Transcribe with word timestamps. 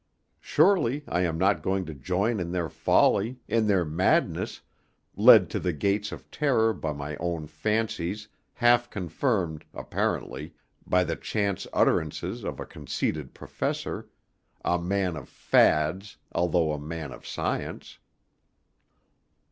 Surely 0.39 1.03
I 1.07 1.21
am 1.21 1.37
not 1.37 1.61
going 1.61 1.85
to 1.85 1.93
join 1.93 2.39
in 2.39 2.49
their 2.51 2.69
folly, 2.69 3.39
in 3.47 3.67
their 3.67 3.85
madness, 3.85 4.61
led 5.15 5.47
to 5.51 5.59
the 5.59 5.73
gates 5.73 6.11
of 6.11 6.31
terror 6.31 6.73
by 6.73 6.91
my 6.91 7.15
own 7.17 7.45
fancies, 7.45 8.27
half 8.53 8.89
confirmed, 8.89 9.63
apparently, 9.75 10.55
by 10.87 11.03
the 11.03 11.15
chance 11.15 11.67
utterances 11.71 12.43
of 12.43 12.59
a 12.59 12.65
conceited 12.65 13.35
Professor 13.35 14.09
a 14.65 14.79
man 14.79 15.15
of 15.15 15.29
fads, 15.29 16.17
although 16.31 16.71
a 16.73 16.79
man 16.79 17.11
of 17.13 17.27
science. 17.27 17.99